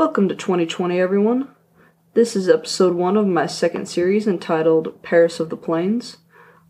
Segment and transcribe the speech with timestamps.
[0.00, 1.48] Welcome to 2020, everyone.
[2.14, 6.16] This is episode one of my second series entitled Paris of the Plains.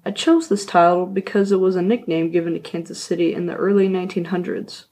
[0.05, 3.55] I chose this title because it was a nickname given to Kansas City in the
[3.55, 4.87] early 1900s.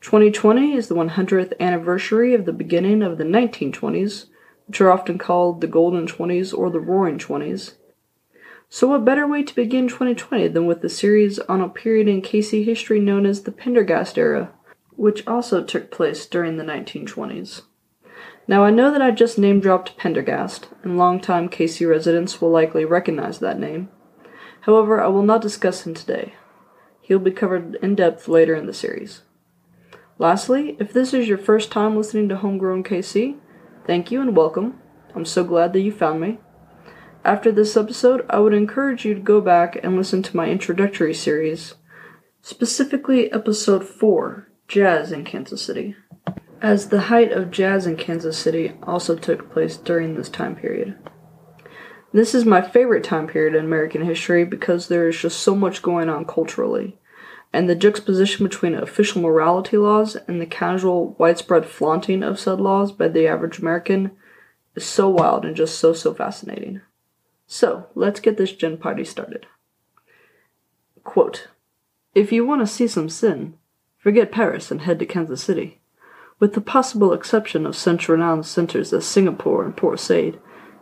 [0.00, 4.28] 2020 is the 100th anniversary of the beginning of the 1920s,
[4.66, 7.74] which are often called the Golden 20s or the Roaring 20s.
[8.70, 12.22] So, what better way to begin 2020 than with a series on a period in
[12.22, 14.54] KC history known as the Pendergast era,
[14.96, 17.62] which also took place during the 1920s?
[18.48, 22.86] Now, I know that I just name dropped Pendergast, and longtime KC residents will likely
[22.86, 23.90] recognize that name.
[24.62, 26.32] However, I will not discuss him today.
[27.02, 29.20] He will be covered in depth later in the series.
[30.16, 33.36] Lastly, if this is your first time listening to Homegrown KC,
[33.86, 34.80] thank you and welcome.
[35.14, 36.38] I'm so glad that you found me.
[37.26, 41.12] After this episode, I would encourage you to go back and listen to my introductory
[41.12, 41.74] series,
[42.40, 45.96] specifically episode 4 Jazz in Kansas City,
[46.60, 50.96] as the height of jazz in Kansas City also took place during this time period.
[52.12, 55.82] This is my favorite time period in American history because there is just so much
[55.82, 56.98] going on culturally,
[57.52, 62.92] and the juxtaposition between official morality laws and the casual, widespread flaunting of said laws
[62.92, 64.10] by the average American
[64.74, 66.80] is so wild and just so, so fascinating.
[67.46, 69.46] So, let's get this gin party started.
[71.04, 71.48] Quote
[72.14, 73.54] If you want to see some sin,
[73.98, 75.80] forget Paris and head to Kansas City.
[76.40, 80.38] With the possible exception of such renowned centers as Singapore and Port Said,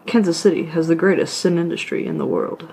[0.06, 2.72] Kansas City has the greatest sin industry in the world.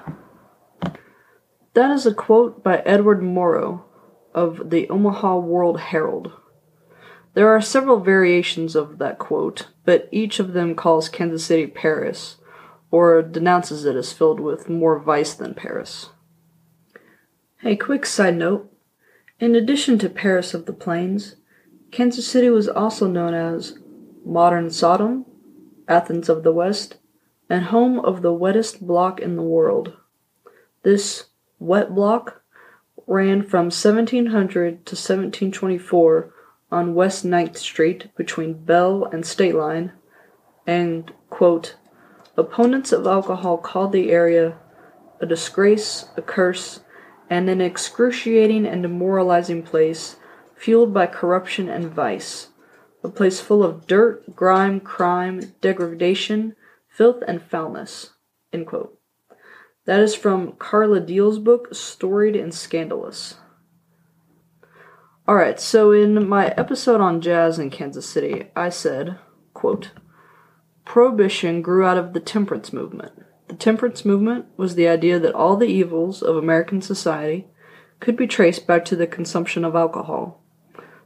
[1.74, 3.86] That is a quote by Edward Morrow
[4.34, 6.32] of the Omaha World Herald.
[7.34, 12.38] There are several variations of that quote, but each of them calls Kansas City Paris,
[12.92, 16.10] or denounces it as filled with more vice than Paris.
[17.62, 18.72] Hey, quick side note.
[19.40, 21.38] In addition to Paris of the Plains,
[21.94, 23.78] Kansas City was also known as
[24.26, 25.28] Modern Sodom,
[25.88, 26.98] Athens of the West,
[27.52, 29.94] and home of the wettest block in the world.
[30.82, 31.26] This
[31.60, 32.42] wet block
[33.06, 36.34] ran from 1700 to 1724
[36.72, 39.92] on West 9th Street between Bell and State Line,
[40.66, 41.76] and, quote,
[42.36, 44.58] opponents of alcohol called the area
[45.22, 46.80] a disgrace, a curse,
[47.30, 50.16] and an excruciating and demoralizing place
[50.64, 52.48] fueled by corruption and vice,
[53.04, 56.56] a place full of dirt, grime, crime, degradation,
[56.88, 58.12] filth, and foulness.
[59.86, 63.36] That is from Karla Deel's book, Storied and Scandalous.
[65.28, 69.20] Alright, so in my episode on jazz in Kansas City, I said,
[69.54, 69.92] quote,
[70.86, 73.12] Prohibition grew out of the temperance movement.
[73.50, 77.48] The temperance movement was the idea that all the evils of American society
[78.00, 80.40] could be traced back to the consumption of alcohol.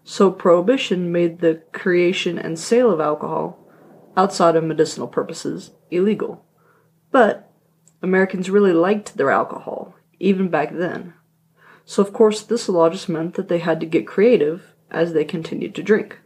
[0.10, 3.60] So prohibition made the creation and sale of alcohol,
[4.16, 6.46] outside of medicinal purposes, illegal.
[7.12, 7.52] But
[8.02, 11.14] Americans really liked their alcohol, even back then.
[11.84, 15.26] So of course this law just meant that they had to get creative as they
[15.26, 16.18] continued to drink.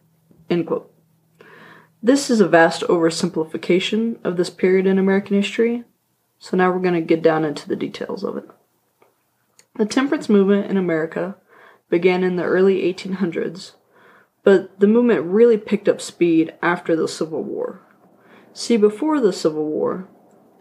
[2.03, 5.85] This is a vast oversimplification of this period in American history,
[6.37, 8.47] so now we're going to get down into the details of it.
[9.77, 11.37] The temperance movement in America
[11.91, 13.73] began in the early 1800s,
[14.43, 17.81] but the movement really picked up speed after the Civil War.
[18.53, 20.09] See, before the Civil War,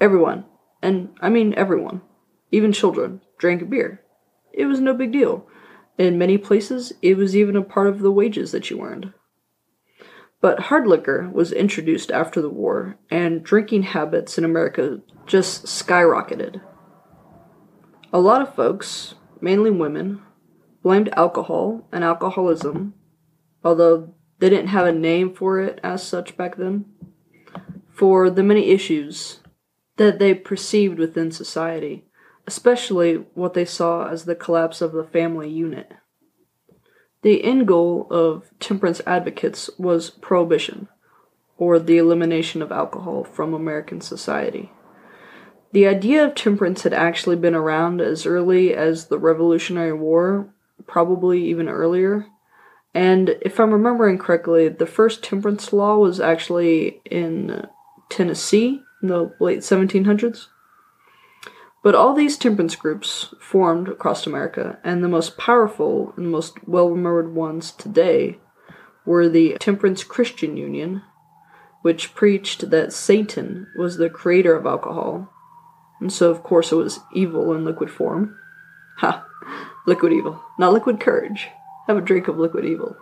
[0.01, 0.45] everyone,
[0.83, 2.03] and I mean everyone,
[2.51, 4.03] even children, drank beer.
[4.53, 5.47] It was no big deal.
[5.97, 9.13] In many places, it was even a part of the wages that you earned.
[10.41, 16.61] But hard liquor was introduced after the war, and drinking habits in America just skyrocketed.
[18.13, 20.23] A lot of folks, mainly women,
[20.83, 22.95] blamed alcohol and alcoholism,
[23.63, 26.87] although they didn't have a name for it as such back then,
[27.91, 29.41] for the many issues
[29.97, 32.07] that they perceived within society,
[32.47, 35.93] especially what they saw as the collapse of the family unit.
[37.23, 40.89] The end goal of temperance advocates was prohibition,
[41.59, 44.73] or the elimination of alcohol from American society.
[45.73, 50.55] The idea of temperance had actually been around as early as the Revolutionary War,
[50.87, 52.27] probably even earlier.
[52.95, 57.67] And if I'm remembering correctly, the first temperance law was actually in
[58.09, 60.47] Tennessee in the late 1700s.
[61.83, 66.91] But all these temperance groups formed across America, and the most powerful and most well
[66.91, 68.39] remembered ones today
[69.07, 71.03] were the Temperance Christian Union,
[71.81, 75.33] which preached that Satan was the creator of alcohol,
[76.01, 78.37] and so of course it was evil in liquid form.
[78.99, 79.25] Ha!
[79.91, 81.49] Liquid evil, not liquid courage.
[81.89, 82.97] Have a drink of liquid evil.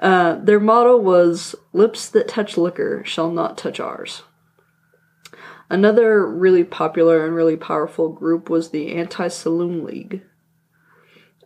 [0.00, 4.22] Uh, their motto was Lips that touch liquor shall not touch ours.
[5.70, 10.22] Another really popular and really powerful group was the Anti Saloon League.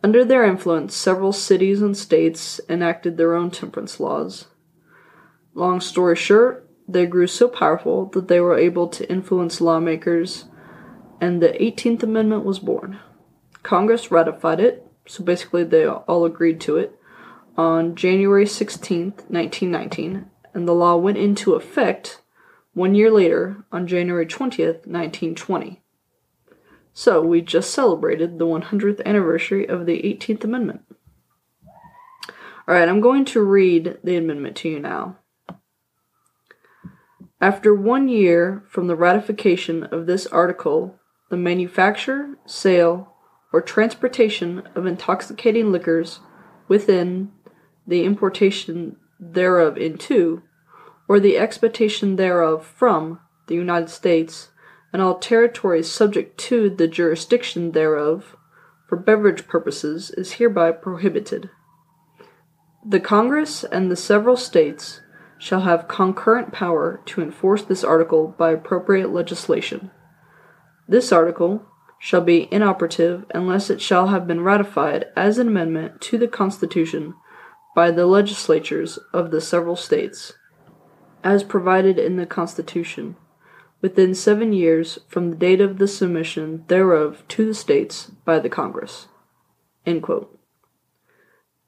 [0.03, 4.47] Under their influence, several cities and states enacted their own temperance laws.
[5.53, 10.45] Long story short, they grew so powerful that they were able to influence lawmakers,
[11.21, 12.99] and the 18th Amendment was born.
[13.63, 16.99] Congress ratified it, so basically they all agreed to it,
[17.57, 22.21] on January 16th, 1919, and the law went into effect
[22.73, 25.81] one year later on January 20th, 1920.
[26.93, 30.81] So we just celebrated the 100th anniversary of the 18th Amendment.
[32.67, 35.17] Alright, I'm going to read the amendment to you now.
[37.41, 40.97] After one year from the ratification of this article,
[41.29, 43.12] the manufacture, sale,
[43.53, 46.19] or transportation of intoxicating liquors
[46.67, 47.31] within
[47.87, 50.41] the importation thereof into,
[51.07, 54.49] or the exportation thereof from, the United States,
[54.91, 58.35] and all territories subject to the jurisdiction thereof,
[58.87, 61.49] for beverage purposes, is hereby prohibited.
[62.85, 65.01] The Congress and the several states
[65.37, 69.91] shall have concurrent power to enforce this article by appropriate legislation.
[70.87, 71.65] This article
[72.05, 77.13] shall be inoperative unless it shall have been ratified as an amendment to the Constitution
[77.77, 80.33] by the legislatures of the several states,
[81.23, 83.15] as provided in the Constitution,
[83.79, 88.49] within seven years from the date of the submission thereof to the states by the
[88.49, 89.07] Congress.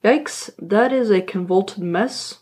[0.04, 2.40] Yikes, that is a convoluted mess.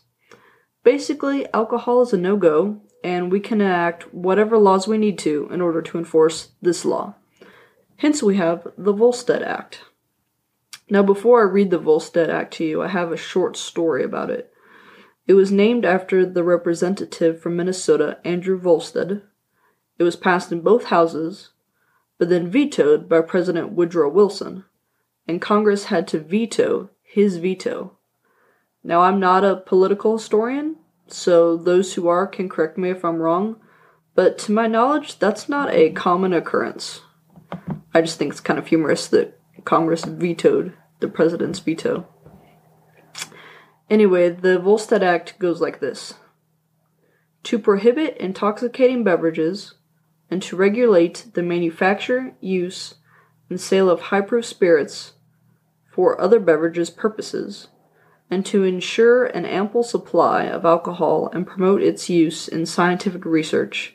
[0.82, 5.48] Basically, alcohol is a no go, and we can enact whatever laws we need to
[5.52, 7.14] in order to enforce this law.
[8.04, 9.80] Hence, we have the Volstead Act.
[10.90, 14.28] Now, before I read the Volstead Act to you, I have a short story about
[14.28, 14.52] it.
[15.26, 19.22] It was named after the representative from Minnesota, Andrew Volstead.
[19.98, 21.52] It was passed in both houses,
[22.18, 24.66] but then vetoed by President Woodrow Wilson,
[25.26, 27.96] and Congress had to veto his veto.
[28.82, 33.22] Now, I'm not a political historian, so those who are can correct me if I'm
[33.22, 33.56] wrong,
[34.14, 37.00] but to my knowledge, that's not a common occurrence.
[37.94, 42.06] I just think it's kind of humorous that Congress vetoed the president's veto.
[43.88, 46.14] Anyway, the Volstead Act goes like this
[47.44, 49.74] To prohibit intoxicating beverages
[50.30, 52.94] and to regulate the manufacture, use,
[53.48, 55.12] and sale of high proof spirits
[55.92, 57.68] for other beverages purposes,
[58.28, 63.94] and to ensure an ample supply of alcohol and promote its use in scientific research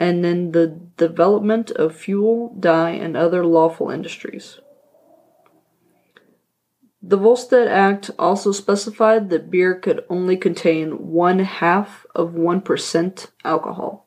[0.00, 0.66] and in the
[0.96, 4.58] development of fuel, dye, and other lawful industries.
[7.02, 14.06] The Volstead Act also specified that beer could only contain one half of 1% alcohol.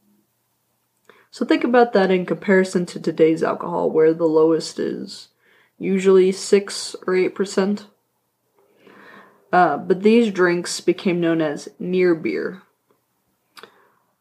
[1.29, 5.29] So think about that in comparison to today's alcohol, where the lowest is
[5.77, 7.85] usually 6 or 8%.
[9.51, 12.63] Uh, but these drinks became known as near beer.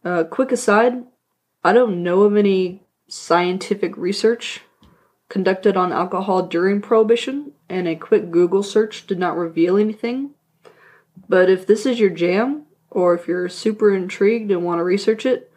[0.04, 1.04] Uh, quick aside
[1.64, 4.62] I don't know of any scientific research
[5.28, 10.30] conducted on alcohol during Prohibition, and a quick Google search did not reveal anything.
[11.28, 15.24] But if this is your jam, or if you're super intrigued and want to research
[15.24, 15.52] it,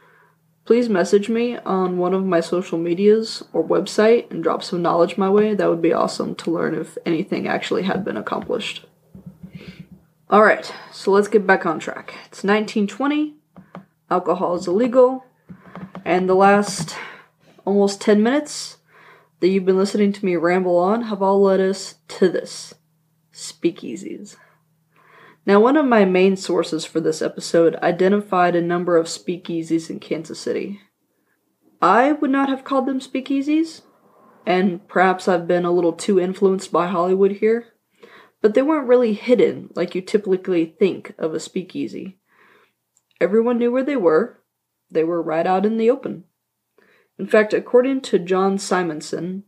[0.63, 5.17] please message me on one of my social medias or website and drop some knowledge
[5.17, 5.53] my way.
[5.53, 8.85] That would be awesome to learn if anything actually had been accomplished.
[10.31, 12.13] Alright, so let's get back on track.
[12.27, 13.35] It's 1920,
[14.09, 15.25] alcohol is illegal,
[16.05, 16.95] and the last
[17.65, 18.77] almost 10 minutes
[19.39, 22.75] that you've been listening to me ramble on have all led us to this
[23.33, 24.37] speakeasies.
[25.45, 29.99] Now, one of my main sources for this episode identified a number of speakeasies in
[29.99, 30.79] Kansas City.
[31.81, 33.81] I would not have called them speakeasies,
[34.45, 37.65] and perhaps I've been a little too influenced by Hollywood here,
[38.41, 42.17] but they weren't really hidden like you typically think of a speakeasy.
[43.21, 44.41] Everyone knew where they were,
[44.95, 46.23] they were right out in the open.
[47.19, 49.43] In fact, according to John Simonson,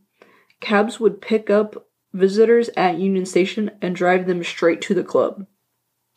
[0.60, 5.46] cabs would pick up visitors at Union Station and drive them straight to the club.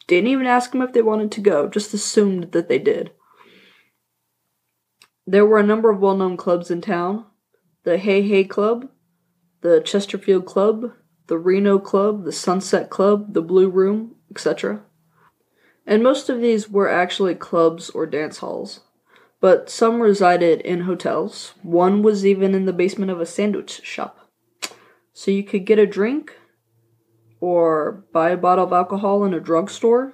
[0.07, 3.11] Didn't even ask them if they wanted to go, just assumed that they did.
[5.25, 7.25] There were a number of well known clubs in town
[7.83, 8.89] the Hey Hey Club,
[9.61, 10.91] the Chesterfield Club,
[11.27, 14.83] the Reno Club, the Sunset Club, the Blue Room, etc.
[15.85, 18.81] And most of these were actually clubs or dance halls.
[19.41, 21.55] But some resided in hotels.
[21.63, 24.29] One was even in the basement of a sandwich shop.
[25.13, 26.37] So you could get a drink
[27.39, 30.13] or buy a bottle of alcohol in a drugstore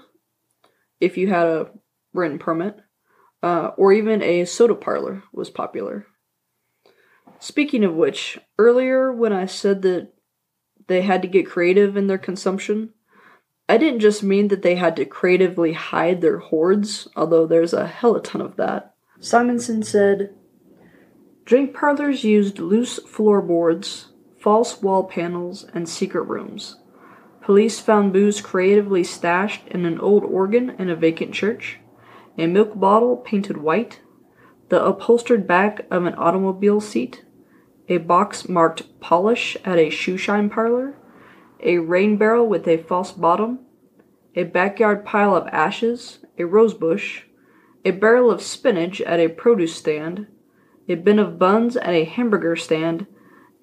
[0.99, 1.69] if you had a
[2.13, 2.79] written permit,
[3.43, 6.07] uh, or even a soda parlor was popular.
[7.39, 10.13] Speaking of which, earlier when I said that
[10.87, 12.93] they had to get creative in their consumption,
[13.69, 17.85] I didn't just mean that they had to creatively hide their hoards, although there's a
[17.85, 18.95] hell of a ton of that.
[19.19, 20.33] Simonson said,
[21.45, 24.07] Drink parlors used loose floorboards,
[24.37, 26.77] false wall panels, and secret rooms.
[27.41, 31.79] Police found booze creatively stashed in an old organ in a vacant church,
[32.37, 34.01] a milk bottle painted white,
[34.69, 37.23] the upholstered back of an automobile seat,
[37.87, 40.97] a box marked polish at a shoeshine parlor,
[41.61, 43.59] a rain barrel with a false bottom,
[44.35, 47.23] a backyard pile of ashes, a rose bush,
[47.87, 50.27] a barrel of spinach at a produce stand,
[50.89, 53.07] a bin of buns at a hamburger stand,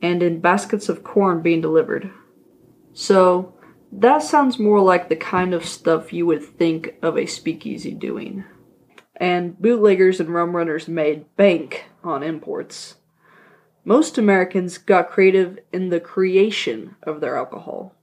[0.00, 2.10] and in baskets of corn being delivered.
[2.94, 3.54] So,
[3.92, 8.44] that sounds more like the kind of stuff you would think of a speakeasy doing.
[9.16, 12.94] And bootleggers and rum runners made bank on imports.
[13.84, 17.94] Most Americans got creative in the creation of their alcohol.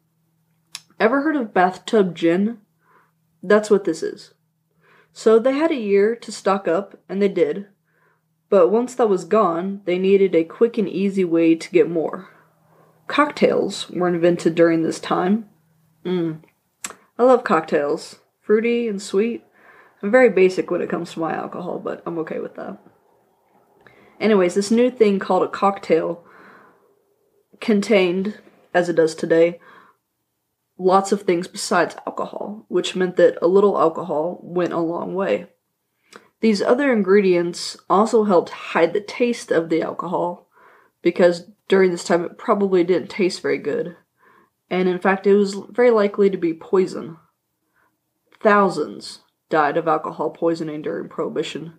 [0.99, 2.59] Ever heard of bathtub gin?
[3.41, 4.35] That's what this is.
[5.13, 7.67] So they had a year to stock up, and they did.
[8.49, 12.29] But once that was gone, they needed a quick and easy way to get more.
[13.07, 15.49] Cocktails were invented during this time.
[16.05, 16.41] Mmm.
[17.17, 18.19] I love cocktails.
[18.41, 19.43] Fruity and sweet.
[20.01, 22.79] I'm very basic when it comes to my alcohol, but I'm okay with that.
[24.19, 26.23] Anyways, this new thing called a cocktail
[27.59, 28.39] contained,
[28.73, 29.59] as it does today,
[30.83, 35.47] lots of things besides alcohol, which meant that a little alcohol went a long way.
[36.39, 40.49] These other ingredients also helped hide the taste of the alcohol,
[41.01, 43.95] because during this time it probably didn't taste very good,
[44.69, 47.17] and in fact it was very likely to be poison.
[48.41, 49.19] Thousands
[49.49, 51.73] died of alcohol poisoning during Prohibition.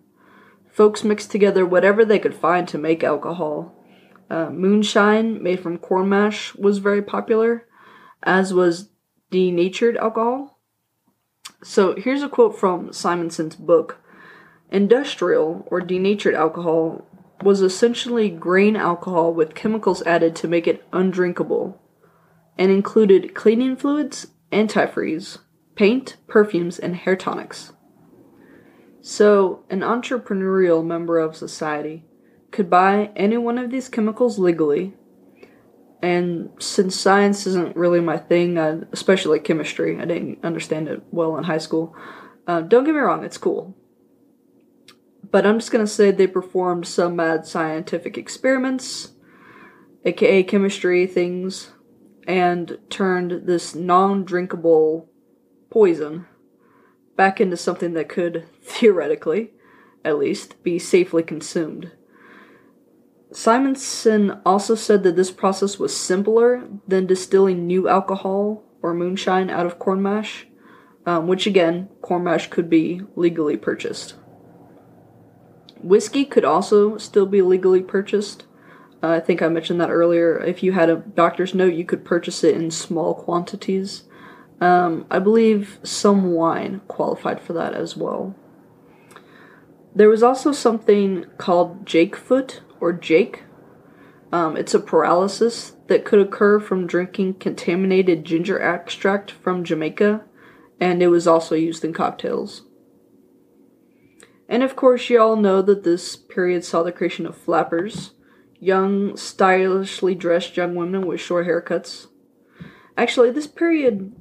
[0.71, 3.75] Folks mixed together whatever they could find to make alcohol.
[4.29, 7.67] Uh, moonshine, made from corn mash, was very popular,
[8.23, 8.89] as was
[9.33, 10.59] denatured alcohol.
[11.63, 13.99] So here's a quote from Simonson's book
[14.69, 17.07] Industrial or denatured alcohol
[17.41, 21.81] was essentially grain alcohol with chemicals added to make it undrinkable
[22.59, 25.39] and included cleaning fluids, antifreeze,
[25.75, 27.73] paint, perfumes, and hair tonics.
[29.01, 32.05] So, an entrepreneurial member of society
[32.51, 34.93] could buy any one of these chemicals legally.
[36.03, 41.37] And since science isn't really my thing, uh, especially chemistry, I didn't understand it well
[41.37, 41.95] in high school.
[42.45, 43.73] Uh, don't get me wrong, it's cool.
[45.31, 49.13] But I'm just gonna say they performed some mad scientific experiments,
[50.03, 51.71] aka chemistry things,
[52.27, 55.09] and turned this non drinkable
[55.69, 56.25] poison
[57.15, 59.51] back into something that could, theoretically,
[60.03, 61.93] at least, be safely consumed.
[63.33, 69.65] Simonson also said that this process was simpler than distilling new alcohol or moonshine out
[69.65, 70.45] of corn mash,
[71.07, 74.13] um, which again, corn mash could be legally purchased.
[75.81, 78.45] Whiskey could also still be legally purchased.
[79.01, 80.37] Uh, I think I mentioned that earlier.
[80.39, 84.03] If you had a doctor's note, you could purchase it in small quantities.
[84.61, 88.35] Um, I believe some wine qualified for that as well.
[89.95, 93.43] There was also something called Jake foot or Jake.
[94.33, 100.25] Um, it's a paralysis that could occur from drinking contaminated ginger extract from Jamaica,
[100.81, 102.63] and it was also used in cocktails.
[104.49, 108.15] And of course, you all know that this period saw the creation of flappers,
[108.59, 112.07] young, stylishly dressed young women with short haircuts.
[112.97, 114.13] Actually, this period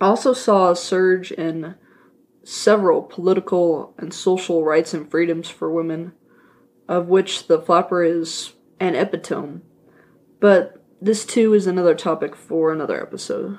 [0.00, 1.74] also saw a surge in
[2.42, 6.12] several political and social rights and freedoms for women,
[6.88, 9.60] of which the flapper is an epitome.
[10.40, 13.58] But this too is another topic for another episode.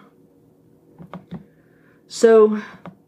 [2.07, 2.61] So,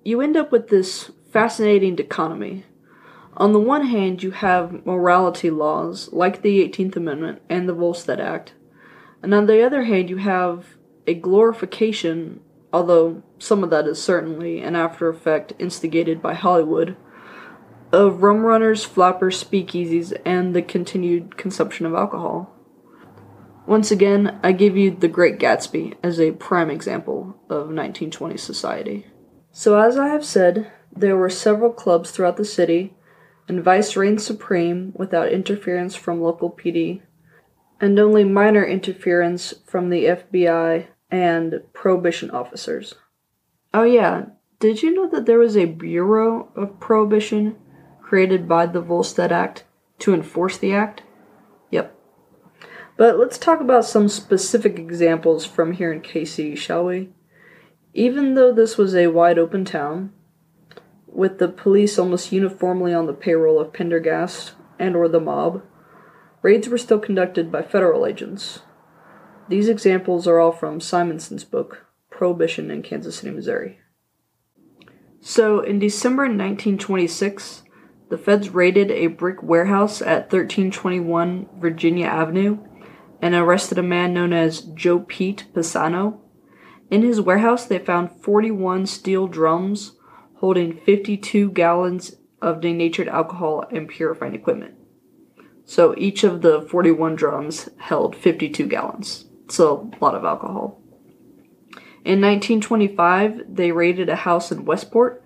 [0.04, 2.66] you end up with this fascinating dichotomy.
[3.38, 8.20] On the one hand, you have morality laws like the 18th Amendment and the Volstead
[8.20, 8.54] Act,
[9.22, 12.42] And on the other hand, you have a glorification,
[12.74, 16.98] although some of that is certainly an after effect instigated by Hollywood,
[17.92, 22.56] of rum runners, flappers, speakeasies, and the continued consumption of alcohol.
[23.66, 29.06] Once again, I give you The Great Gatsby as a prime example of 1920s society.
[29.52, 32.96] So, as I have said, there were several clubs throughout the city,
[33.48, 37.02] and vice reigned supreme without interference from local PD,
[37.80, 42.96] and only minor interference from the FBI and prohibition officers.
[43.74, 44.26] Oh, yeah,
[44.60, 47.56] did you know that there was a Bureau of Prohibition
[48.10, 49.66] created by the Volstead Act
[50.00, 51.04] to enforce the act?
[51.70, 51.96] Yep.
[52.98, 57.10] But let's talk about some specific examples from here in KC, shall we?
[57.94, 60.12] Even though this was a wide open town,
[61.06, 65.62] with the police almost uniformly on the payroll of Pendergast and or the mob,
[66.42, 68.64] raids were still conducted by federal agents.
[69.50, 73.78] These examples are all from Simonson's book, Prohibition in Kansas City, Missouri.
[75.22, 77.64] So, in December 1926,
[78.10, 82.58] the feds raided a brick warehouse at 1321 Virginia Avenue
[83.22, 86.20] and arrested a man known as Joe Pete Pisano.
[86.90, 89.94] In his warehouse, they found 41 steel drums
[90.36, 94.76] holding 52 gallons of denatured alcohol and purifying equipment.
[95.66, 99.26] So each of the 41 drums held 52 gallons.
[99.46, 100.82] It's a lot of alcohol.
[102.06, 105.24] In 1925, they raided a house in Westport,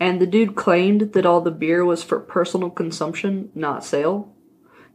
[0.00, 4.34] and the dude claimed that all the beer was for personal consumption, not sale.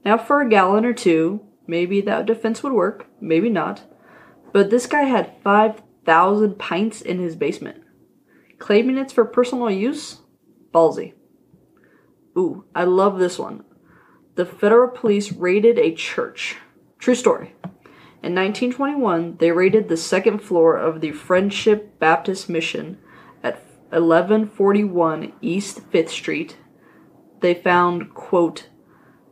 [0.04, 3.84] Now, for a gallon or two, maybe that defense would work, maybe not.
[4.52, 7.84] But this guy had 5,000 pints in his basement.
[8.58, 10.20] Claiming it's for personal use?
[10.74, 11.14] Ballsy.
[12.38, 13.64] Ooh, I love this one.
[14.36, 16.58] The federal police raided a church.
[16.98, 17.56] True story.
[18.22, 22.98] In 1921, they raided the second floor of the Friendship Baptist Mission
[23.92, 26.58] 1141 East 5th Street.
[27.42, 28.70] They found, quote,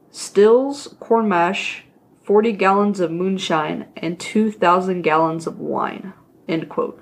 [0.09, 1.83] stills, corn mash,
[2.23, 6.13] 40 gallons of moonshine, and 2,000 gallons of wine,
[6.47, 7.01] end quote.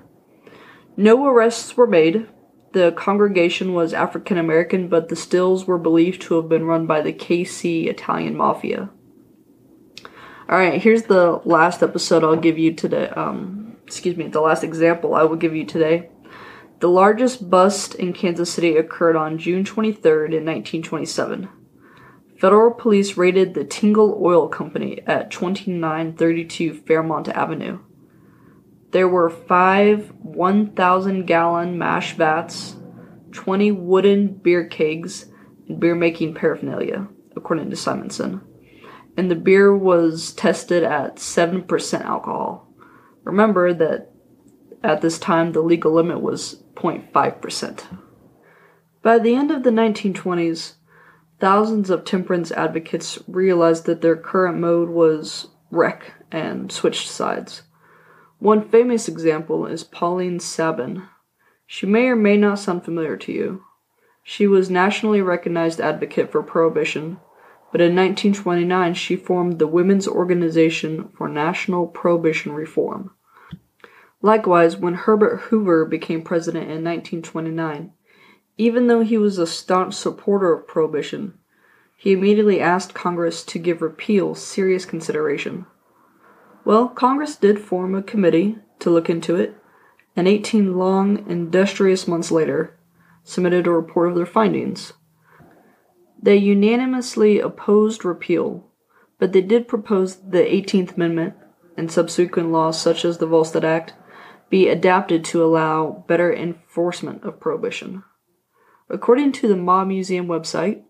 [0.96, 2.28] No arrests were made.
[2.72, 7.00] The congregation was African American, but the stills were believed to have been run by
[7.00, 8.90] the KC Italian Mafia.
[10.48, 13.08] All right, here's the last episode I'll give you today.
[13.08, 16.10] Um, excuse me, the last example I will give you today.
[16.78, 21.48] The largest bust in Kansas City occurred on June 23rd in 1927.
[22.38, 27.78] Federal police raided the Tingle Oil Company at 2932 Fairmont Avenue.
[28.90, 32.76] There were five 1,000 gallon mash vats,
[33.32, 35.26] 20 wooden beer kegs,
[35.68, 38.42] and beer making paraphernalia, according to Simonson.
[39.16, 42.70] And the beer was tested at 7% alcohol.
[43.24, 44.12] Remember that
[44.86, 47.98] at this time the legal limit was 0.5%.
[49.02, 50.74] By the end of the 1920s,
[51.40, 57.62] thousands of temperance advocates realized that their current mode was wreck and switched sides.
[58.38, 61.02] One famous example is Pauline Sabin.
[61.66, 63.64] She may or may not sound familiar to you.
[64.22, 67.18] She was nationally recognized advocate for prohibition,
[67.72, 73.10] but in 1929 she formed the Women's Organization for National Prohibition Reform.
[74.22, 77.92] Likewise, when Herbert Hoover became president in 1929,
[78.58, 81.34] even though he was a staunch supporter of prohibition,
[81.96, 85.66] he immediately asked Congress to give repeal serious consideration.
[86.64, 89.56] Well, Congress did form a committee to look into it,
[90.16, 92.78] and 18 long, industrious months later,
[93.22, 94.94] submitted a report of their findings.
[96.20, 98.66] They unanimously opposed repeal,
[99.18, 101.34] but they did propose the 18th Amendment
[101.76, 103.92] and subsequent laws such as the Volstead Act
[104.48, 108.04] be adapted to allow better enforcement of prohibition.
[108.88, 110.82] According to the Mob Museum website,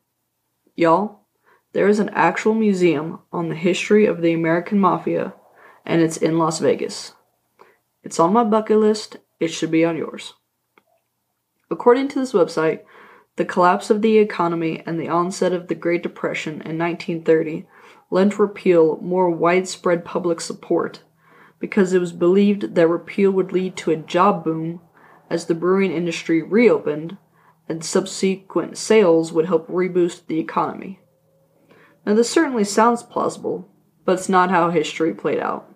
[0.74, 1.26] y'all,
[1.72, 5.34] there is an actual museum on the history of the American Mafia,
[5.84, 7.12] and it's in Las Vegas.
[8.02, 10.34] It's on my bucket list, it should be on yours.
[11.70, 12.82] According to this website,
[13.36, 17.66] the collapse of the economy and the onset of the Great Depression in 1930
[18.10, 21.02] lent repeal more widespread public support
[21.58, 24.80] because it was believed that repeal would lead to a job boom
[25.30, 27.16] as the brewing industry reopened
[27.68, 31.00] and subsequent sales would help reboost the economy.
[32.04, 33.68] Now, this certainly sounds plausible,
[34.04, 35.68] but it's not how history played out.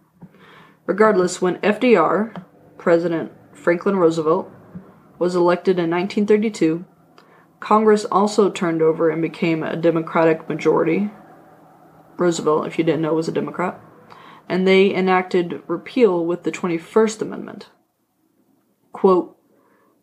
[0.87, 2.45] Regardless, when FDR,
[2.79, 4.51] President Franklin Roosevelt,
[5.19, 6.85] was elected in 1932,
[7.59, 11.11] Congress also turned over and became a Democratic majority.
[12.17, 13.81] Roosevelt, if you didn't know, was a Democrat.
[14.51, 17.69] And they enacted repeal with the 21st Amendment.
[18.93, 19.39] Quote,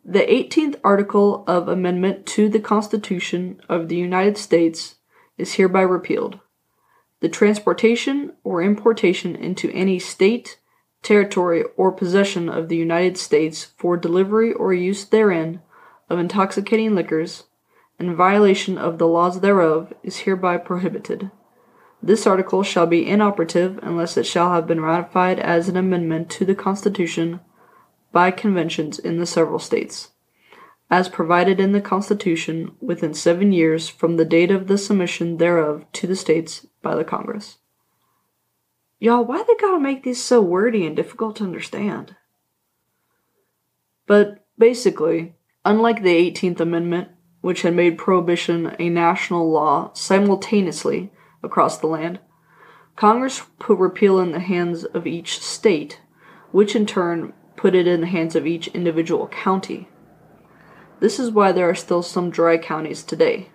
[0.06, 4.96] the 18th article of amendment to the Constitution of the United States
[5.38, 6.40] is hereby repealed.
[7.20, 10.60] The transportation or importation into any state,
[11.04, 15.60] territory, or possession of the United States for delivery or use therein
[16.10, 17.44] of intoxicating liquors,
[18.00, 21.32] in violation of the laws thereof, is hereby prohibited.
[22.02, 26.46] This article shall be inoperative unless it shall have been ratified as an amendment to
[26.46, 27.40] the Constitution
[28.12, 30.12] by conventions in the several states,
[30.90, 35.86] as provided in the Constitution within seven years from the date of the submission thereof
[35.94, 37.58] to the states by the Congress.
[39.00, 42.16] Y'all, why they gotta make these so wordy and difficult to understand?
[44.06, 47.10] But basically, unlike the 18th Amendment,
[47.42, 51.12] which had made prohibition a national law simultaneously
[51.44, 52.20] across the land,
[52.96, 56.02] Congress put repeal in the hands of each state,
[56.52, 59.88] which in turn put it in the hands of each individual county.
[61.00, 63.50] This is why there are still some dry counties today.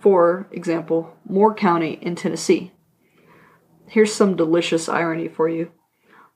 [0.00, 2.72] For example, Moore County in Tennessee.
[3.88, 5.72] Here's some delicious irony for you.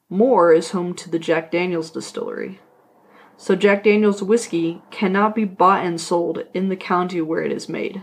[0.08, 2.60] Moore is home to the Jack Daniels distillery.
[3.36, 7.68] So Jack Daniels whiskey cannot be bought and sold in the county where it is
[7.68, 8.02] made.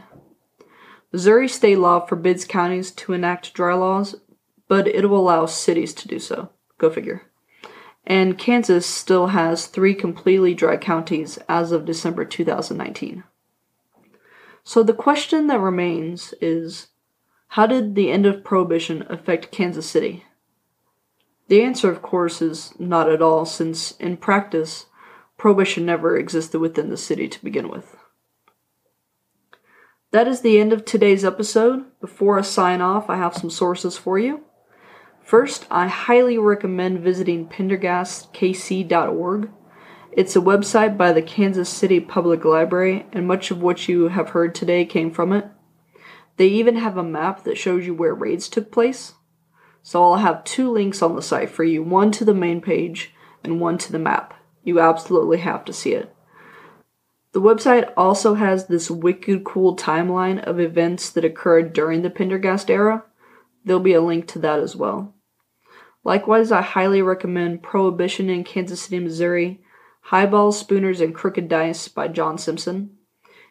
[1.12, 4.16] Missouri state law forbids counties to enact dry laws,
[4.68, 6.50] but it will allow cities to do so.
[6.78, 7.24] Go figure.
[8.06, 13.24] And Kansas still has three completely dry counties as of December 2019.
[14.64, 16.88] So the question that remains is
[17.50, 20.26] how did the end of Prohibition affect Kansas City?
[21.48, 24.86] The answer, of course, is not at all, since in practice,
[25.38, 27.96] Prohibition never existed within the city to begin with.
[30.12, 31.86] That is the end of today's episode.
[32.02, 34.42] Before I sign off, I have some sources for you.
[35.22, 39.52] First, I highly recommend visiting pendergastkc.org.
[40.12, 44.30] It's a website by the Kansas City Public Library, and much of what you have
[44.30, 45.46] heard today came from it.
[46.38, 49.14] They even have a map that shows you where raids took place.
[49.84, 53.14] So I'll have two links on the site for you one to the main page
[53.44, 54.34] and one to the map.
[54.64, 56.12] You absolutely have to see it.
[57.32, 62.72] The website also has this wicked cool timeline of events that occurred during the Pendergast
[62.72, 63.04] era.
[63.64, 65.14] There'll be a link to that as well.
[66.04, 69.62] Likewise, I highly recommend Prohibition in Kansas City, Missouri,
[70.06, 72.98] Highballs, Spooners, and Crooked Dice by John Simonson.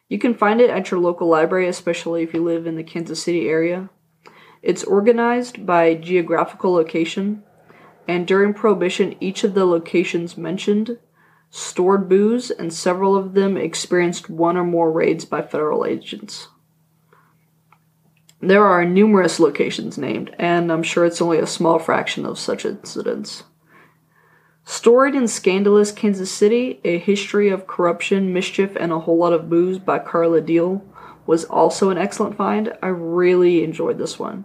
[0.09, 3.23] You can find it at your local library, especially if you live in the Kansas
[3.23, 3.91] City area.
[4.61, 7.45] It's organized by geographical location,
[8.09, 10.99] and during Prohibition, each of the locations mentioned
[11.51, 16.49] stored booze, and several of them experienced one or more raids by federal agents.
[18.41, 22.65] There are numerous locations named, and I'm sure it's only a small fraction of such
[22.65, 23.45] incidents.
[24.65, 29.49] Storied and Scandalous Kansas City, A History of Corruption, Mischief, and a Whole Lot of
[29.49, 30.85] Booze by Karla Deel
[31.27, 32.73] was also an excellent find.
[32.83, 34.45] I really enjoyed this one.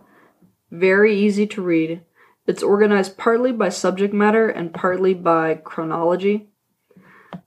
[0.72, 2.02] Very easy to read.
[2.48, 6.50] It's organized partly by subject matter and partly by chronology.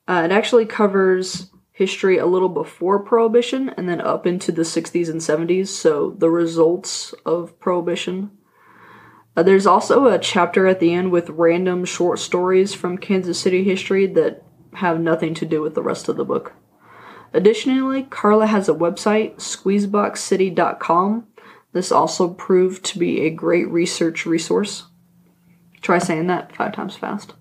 [0.08, 5.10] Uh, it actually covers history a little before Prohibition and then up into the 60s
[5.10, 8.30] and 70s, so the results of Prohibition.
[9.36, 13.62] Uh, there's also a chapter at the end with random short stories from Kansas City
[13.62, 14.42] history that
[14.76, 16.54] have nothing to do with the rest of the book.
[17.34, 21.26] Additionally, Karla has a website, squeezeboxcity.com.
[21.72, 24.86] This also proved to be a great research resource.
[25.82, 27.34] Try saying that five times fast.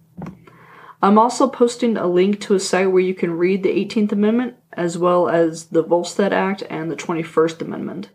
[1.05, 4.55] I'm also posting a link to a site where you can read the 18th Amendment
[4.73, 8.09] as well as the Volstead Act and the 21st Amendment.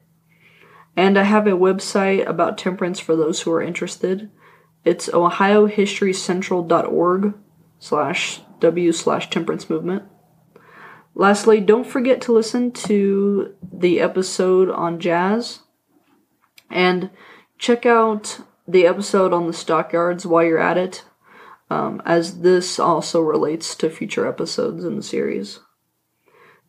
[0.97, 4.29] And I have a website about temperance for those who are interested.
[4.85, 7.35] It's ohiohistorycentral.org
[7.79, 10.03] slash w slash temperance movement.
[11.15, 15.61] Lastly, don't forget to listen to the episode on jazz
[16.69, 17.11] and
[17.57, 21.05] check out the episode on the stockyards while you're at it
[21.71, 25.61] um, as this also relates to future episodes in the series.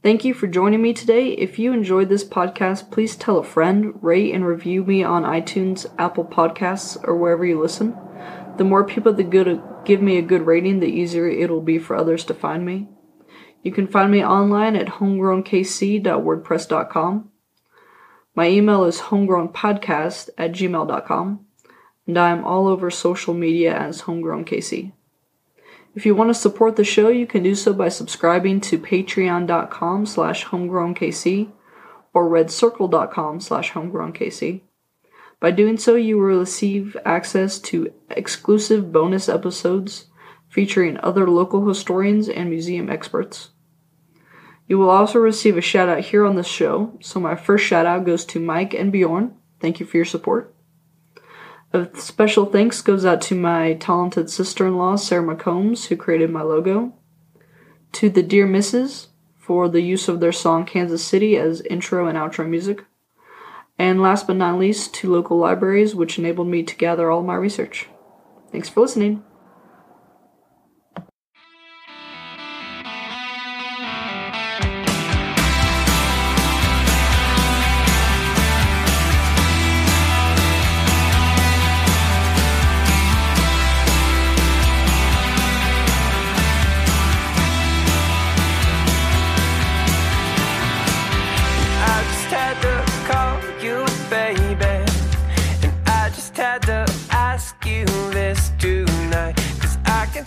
[0.03, 1.33] Thank you for joining me today.
[1.33, 5.85] If you enjoyed this podcast, please tell a friend, rate and review me on iTunes,
[5.97, 7.95] Apple Podcasts, or wherever you listen.
[8.57, 12.25] The more people that give me a good rating, the easier it'll be for others
[12.25, 12.89] to find me.
[13.63, 17.29] You can find me online at homegrownkc.wordpress.com.
[18.33, 21.45] My email is homegrownpodcast at gmail.com
[22.07, 24.91] and I am all over social media as Homegrown KC.
[25.93, 30.05] If you want to support the show, you can do so by subscribing to patreon.com
[30.05, 31.51] slash homegrownkc
[32.13, 34.61] or redcircle.com slash homegrownkc.
[35.39, 40.05] By doing so, you will receive access to exclusive bonus episodes
[40.47, 43.49] featuring other local historians and museum experts.
[44.67, 47.85] You will also receive a shout out here on the show, so my first shout
[47.85, 49.35] out goes to Mike and Bjorn.
[49.59, 50.50] Thank you for your support.
[51.73, 56.29] A special thanks goes out to my talented sister in law, Sarah McCombs, who created
[56.29, 56.93] my logo.
[57.93, 59.07] To the Dear Misses
[59.39, 62.83] for the use of their song Kansas City as intro and outro music.
[63.79, 67.35] And last but not least, to local libraries, which enabled me to gather all my
[67.35, 67.87] research.
[68.51, 69.23] Thanks for listening.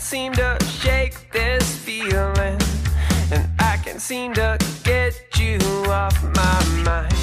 [0.04, 2.58] seem to shake this feeling,
[3.32, 7.13] and I can't seem to get you off my mind.